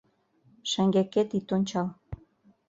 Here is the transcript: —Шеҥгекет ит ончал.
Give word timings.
—Шеҥгекет 0.69 1.29
ит 1.37 1.49
ончал. 1.55 1.87